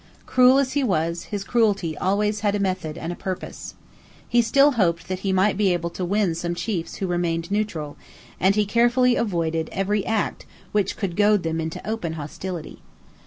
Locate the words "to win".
5.91-6.33